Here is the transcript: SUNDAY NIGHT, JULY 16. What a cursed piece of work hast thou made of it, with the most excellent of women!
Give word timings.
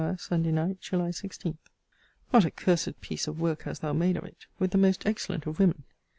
SUNDAY 0.17 0.51
NIGHT, 0.51 0.81
JULY 0.81 1.11
16. 1.11 1.59
What 2.31 2.43
a 2.43 2.49
cursed 2.49 2.99
piece 3.01 3.27
of 3.27 3.39
work 3.39 3.65
hast 3.65 3.83
thou 3.83 3.93
made 3.93 4.17
of 4.17 4.23
it, 4.23 4.47
with 4.57 4.71
the 4.71 4.79
most 4.79 5.05
excellent 5.05 5.45
of 5.45 5.59
women! 5.59 5.83